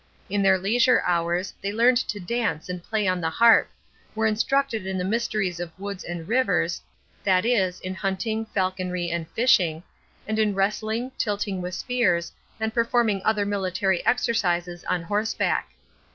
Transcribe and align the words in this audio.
In 0.31 0.41
their 0.41 0.57
leisure 0.57 1.03
hours 1.05 1.53
they 1.61 1.71
learned 1.71 1.97
to 2.07 2.19
dance 2.19 2.69
and 2.69 2.83
play 2.83 3.07
on 3.07 3.21
the 3.21 3.29
harp, 3.29 3.69
were 4.15 4.25
instructed 4.25 4.87
in 4.87 4.97
the 4.97 5.03
mysteries 5.03 5.59
of 5.59 5.77
woods 5.79 6.03
and 6.03 6.27
rivers, 6.27 6.81
that 7.23 7.45
is, 7.45 7.79
in 7.81 7.93
hunting, 7.93 8.47
falconry, 8.47 9.11
and 9.11 9.27
fishing, 9.27 9.83
and 10.27 10.39
in 10.39 10.55
wrestling, 10.55 11.11
tilting 11.19 11.61
with 11.61 11.75
spears, 11.75 12.31
and 12.59 12.73
performing 12.73 13.21
other 13.23 13.45
military 13.45 14.03
exercises 14.03 14.83
on 14.85 15.03
horseback. 15.03 15.69